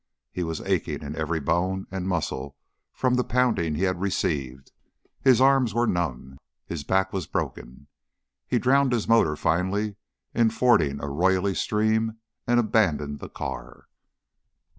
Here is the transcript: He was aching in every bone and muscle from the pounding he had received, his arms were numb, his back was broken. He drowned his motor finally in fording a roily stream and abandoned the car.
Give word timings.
He 0.31 0.43
was 0.43 0.61
aching 0.61 1.03
in 1.03 1.15
every 1.15 1.39
bone 1.39 1.85
and 1.91 2.07
muscle 2.07 2.57
from 2.91 3.13
the 3.13 3.23
pounding 3.23 3.75
he 3.75 3.83
had 3.83 4.01
received, 4.01 4.71
his 5.21 5.39
arms 5.39 5.75
were 5.75 5.85
numb, 5.85 6.39
his 6.65 6.83
back 6.83 7.13
was 7.13 7.27
broken. 7.27 7.85
He 8.47 8.57
drowned 8.57 8.93
his 8.93 9.07
motor 9.07 9.35
finally 9.35 9.97
in 10.33 10.49
fording 10.49 10.99
a 11.01 11.07
roily 11.07 11.53
stream 11.53 12.17
and 12.47 12.59
abandoned 12.59 13.19
the 13.19 13.29
car. 13.29 13.89